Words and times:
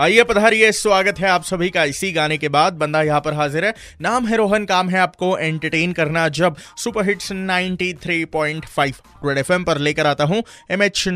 आइए 0.00 0.22
पधारिए 0.22 0.72
स्वागत 0.72 1.18
है 1.18 1.28
आप 1.28 1.42
सभी 1.44 1.68
का 1.70 1.84
इसी 1.84 2.10
गाने 2.12 2.36
के 2.36 2.48
बाद। 2.48 2.72
बंदा 2.72 3.02
यहाँ 3.02 3.20
पर 3.20 3.32
हाजिर 3.32 3.64
है। 3.64 3.74
नाम 4.00 4.26
है 4.26 4.36
रोहन 4.36 4.64
काम 4.64 4.88
है 4.88 4.98
आपको 4.98 5.38
एंटरटेन 5.38 5.92
करना 5.92 6.28
जब। 6.28 6.56
सुपर 6.76 7.04
हिट्स 7.04 7.32
93.5 7.32 8.94
रेड 9.24 9.38
एफ़ 9.38 9.52
पर 9.52 9.78
लेकर 9.78 10.06
आता 10.06 10.24
हूँ। 10.24 10.42
एम 10.70 10.82
एच 10.82 11.08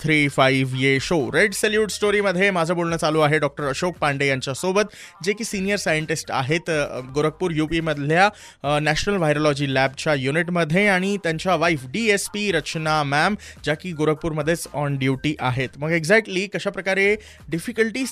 थ्री 0.00 0.28
ये 0.76 1.00
शो 1.00 1.30
रेड 1.34 1.52
सल्यूट 1.52 1.90
स्टोरीमध्ये 1.90 2.50
माझं 2.50 2.74
बोलणं 2.74 2.96
चालू 2.96 3.20
आहे 3.20 3.38
डॉक्टर 3.38 3.64
अशोक 3.64 3.96
पांडे 3.98 4.26
यांच्यासोबत 4.26 4.94
जे 5.24 5.32
की 5.32 5.44
सिनियर 5.44 5.76
सायंटिस्ट 5.76 6.30
आहेत 6.30 6.70
गोरखपूर 7.14 7.50
युपी 7.52 7.80
मधल्या 7.80 8.28
अ, 8.64 8.78
नॅशनल 8.78 9.16
व्हायरोलॉजी 9.16 9.74
लॅबच्या 9.74 10.14
युनिटमध्ये 10.14 10.86
आणि 10.88 11.16
त्यांच्या 11.16 11.54
wife 11.54 11.86
D 11.86 12.06
S 12.10 12.28
P 12.28 12.50
Rachna 12.52 13.02
ma'am 13.02 13.34
ज्या 13.64 13.74
की 13.74 13.92
गोरखपूरमध्येच 13.92 14.66
ऑन 14.74 14.96
ड्युटी 14.98 15.34
आहेत. 15.40 15.68
मग 15.78 15.90
एक्झॅक्टली 15.90 16.46
कशा 16.46 16.70
प्रकारे 16.70 17.14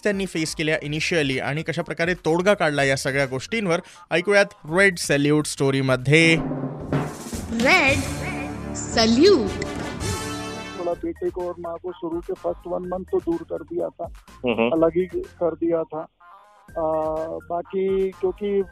डिफिकल्टीज 0.03 0.27
त्यांनी 0.27 0.27
फेस 0.27 0.55
केल्या 0.55 0.77
इनिशियली 0.83 1.39
आणि 1.39 1.63
कशा 1.63 1.83
प्रकारे 1.83 2.15
तोडगा 2.15 2.55
काढला 2.55 2.85
या 2.85 2.97
सगळ्या 2.97 3.27
गोष्टींवर 3.27 3.81
ऐकूयात 4.11 4.55
रेड 4.71 4.99
सल्यूट 4.99 5.47
स्टोरीमध्ये 5.47 6.37
रेड 7.63 7.99
सल्यूट 8.75 9.65
थोड़ा 10.79 10.93
बेटे 10.93 11.29
को 11.29 11.49
और 11.49 11.55
माँ 11.59 11.77
को 11.83 11.93
शुरू 11.93 12.21
के 12.21 12.33
फ़र्स्ट 12.33 12.67
वन 12.67 12.89
मंथ 12.89 13.05
तो 13.13 13.19
दूर 13.19 13.43
कर 13.51 13.63
दिया 13.63 13.89
था। 13.89 14.05
अलग 14.73 14.91
ही 14.97 15.05
कर 15.41 15.55
दिया 15.55 15.83
था। 15.83 16.07
आ, 16.73 16.83
बाकी 17.49 18.11
क्योंकि 18.11 18.63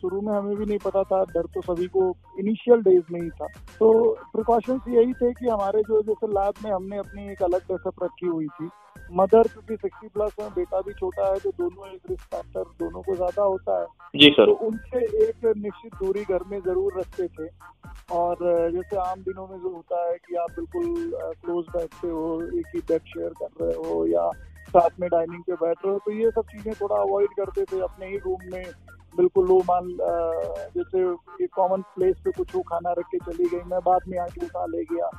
शुरू 0.00 0.20
में 0.20 0.32
हमें 0.34 0.56
भी 0.56 0.64
नहीं 0.64 0.78
पता 0.78 1.02
था 1.02 1.22
डर 1.24 1.46
तो 1.54 1.60
सभी 1.60 1.86
को 1.86 2.02
इनिशियल 2.40 2.80
डेज़ 2.80 3.12
में 3.12 3.20
ही 3.20 3.30
था। 3.30 3.46
तो 3.78 3.88
प्रिकॉशंस 4.32 4.80
यही 4.88 5.12
थे 5.12 5.32
कि 5.32 5.48
हमारे 5.48 5.80
जो 5.82 6.02
जैसे 6.02 6.26
लैब 6.26 6.54
में 6.64 6.70
हमने 6.72 6.98
अपनी 6.98 7.32
एक 7.32 7.42
अलग 7.42 7.60
डेस्क 7.72 8.02
रखी 8.02 8.26
हुई 8.26 8.46
थी। 8.46 8.68
मदर 9.12 9.48
क्योंकि 9.48 9.76
सिक्सटी 9.76 10.08
प्लस 10.08 10.32
है 10.40 10.48
बेटा 10.50 10.80
भी 10.80 10.92
छोटा 10.94 11.28
है 11.28 11.38
तो 11.38 11.50
दोनों 11.52 11.88
एक 11.88 12.10
रिस्क 12.10 12.24
फैक्टर 12.34 12.64
दोनों 12.80 13.02
को 13.02 13.14
ज़्यादा 13.16 13.42
होता 13.44 13.80
है। 13.80 13.86
जी 14.14 14.30
सर 14.30 14.46
तो 14.46 14.52
उनसे 14.66 15.04
एक 15.24 15.46
निश्चित 15.56 15.94
दूरी 15.94 16.24
घर 16.24 16.44
में 16.50 16.58
ज़रूर 16.60 16.98
रखते 16.98 17.26
थे। 17.28 17.48
और 18.12 18.36
जैसे 18.72 18.96
आम 19.00 19.22
दिनों 19.22 19.46
में 19.46 19.58
जो 19.58 19.70
होता 19.70 20.08
है 20.08 20.16
कि 20.18 20.36
आप 20.36 20.50
बिल्कुल 20.50 21.10
क्लोज 21.42 21.64
बैठते 21.76 22.08
हो 22.08 22.40
एक 22.58 22.66
ही 22.74 22.80
बेड 22.88 23.02
शेयर 23.08 23.32
कर 23.40 23.64
रहे 23.64 23.74
हो 23.78 24.04
या 24.06 24.30
साथ 24.68 25.00
में 25.00 25.08
डाइनिंग 25.10 25.42
पे 25.42 25.54
बैठ 25.56 25.84
रहे 25.84 25.92
हो 25.92 25.98
तो 26.04 26.12
ये 26.12 26.30
सब 26.30 26.46
चीज़ें 26.46 26.72
थोड़ा 26.80 26.96
अवॉइड 26.96 27.28
करते 27.36 27.64
थे। 27.64 27.80
अपने 27.82 28.06
ही 28.06 28.16
रूम 28.16 28.50
में 28.52 28.64
बिल्कुल 29.14 29.46
लो 29.48 29.58
मान 29.68 29.88
जैसे 30.74 31.02
एक 31.44 31.50
कॉमन 31.54 31.82
प्लेस 31.94 32.16
पे 32.24 32.30
कुछ 32.30 32.54
वो 32.54 32.62
खाना 32.68 32.92
रख 32.98 33.06
के 33.06 33.18
चली 33.20 33.48
गई 33.48 33.62
मैं 33.70 33.80
बाद 33.84 34.08
में 34.08 34.18
आके 34.18 34.44
उठा 34.46 34.64
ले 34.66 34.84
गया। 34.92 35.10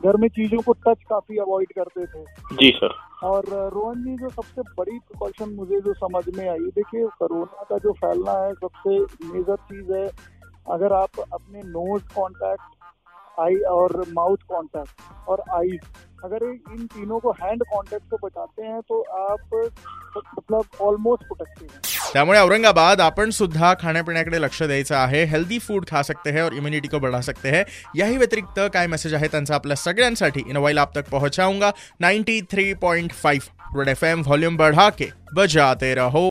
घर 0.00 0.16
में 0.16 0.28
चीज़ों 0.28 0.60
को 0.62 0.72
टच 0.86 1.02
काफ़ी 1.10 1.38
अवॉइड 1.38 1.72
करते 1.72 2.06
थे। 2.06 2.24
जी 2.54 2.70
सर 2.76 2.94
और 3.24 3.44
रोहन 3.74 4.02
जी, 4.04 4.16
जो 4.16 4.28
सबसे 4.30 4.62
बड़ी 4.78 4.98
प्रिकॉशन 4.98 5.54
मुझे 5.54 5.80
जो 5.80 5.92
समझ 5.94 6.24
में 6.36 6.48
आई, 6.48 6.70
देखिए, 6.76 7.04
कोरोना 7.18 7.62
का 7.70 7.78
जो 7.78 7.92
फैलना 7.92 8.32
है, 8.44 8.52
सबसे 8.54 8.98
मेजर 9.28 9.56
चीज़ 9.70 9.92
है, 9.92 10.06
अगर 10.70 10.92
आप 10.92 11.20
अपने 11.20 11.62
नोज़ 11.62 12.02
कांटेक्ट 12.10 13.40
आई 13.40 13.56
और 13.68 14.04
माउथ 14.12 14.42
कांटेक्ट 14.52 15.28
और 15.28 15.42
आई 15.54 15.78
अगर 16.24 16.44
इन 16.44 16.86
तीनों 16.86 17.18
को 17.20 17.30
हैंड 17.40 17.62
कांटेक्ट 17.64 18.10
को 18.10 18.16
बचाते 18.26 18.62
हैं 18.62 18.80
तो 18.88 19.00
आप 19.20 19.54
मतलब 20.16 20.64
ऑलमोस्ट 20.82 21.24
प्रोटेक्टिव 21.24 21.68
हैं। 21.72 21.80
त्यामुळे 22.14 22.38
औरंगाबाद 22.38 23.00
आपण 23.00 23.30
सुद्धा 23.30 23.74
खाण्यापिण्याकडे 23.80 24.42
लक्ष 24.42 24.62
द्यायचं 24.62 24.96
आहे. 24.96 25.24
हेल्दी 25.24 25.58
फ़ूड 25.58 25.84
खा 25.90 26.02
सकते 26.02 26.30
हैं 26.30 26.42
और 26.42 26.52
इम्युनिटी 26.52 26.88
को 26.88 26.98
बढ़ा 26.98 27.20
सकते 27.20 27.48
हैं. 27.48 27.64
याही 27.94 28.16
व्यतिरिक्त 28.16 28.60
काय 28.74 28.86
मेसेज 28.86 29.14
आहे 29.14 29.26
त्यांचा 29.26 29.54
आपल्या 29.54 29.76
सगळ्यांसाठी? 29.76 30.42
इन 30.48 30.56
वाइल 30.56 30.78
आप 30.78 30.98
तक 30.98 31.08
पहुंचाऊँगा. 31.10 31.70
93.5 32.00 33.50
रेड 33.76 33.88
एफ़ 33.88 34.04
एम 34.04 34.22
वॉल्यूम 34.26 34.56
बढ़ा 34.56 34.88
के 34.90 35.10
बजाते 35.34 35.94
रहो. 35.94 36.28